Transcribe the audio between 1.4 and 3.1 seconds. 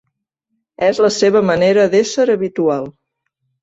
manera d'ésser habitual.